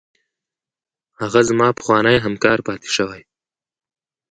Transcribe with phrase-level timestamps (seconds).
[1.19, 3.21] هغه زما پخوانی همکار پاتې شوی.